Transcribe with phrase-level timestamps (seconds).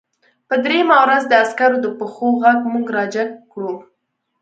[0.47, 3.73] په درېیمه ورځ د عسکرو د پښو غږ موږ راجګ کړو